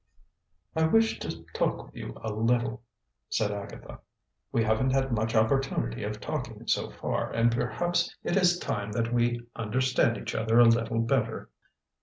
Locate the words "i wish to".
0.75-1.43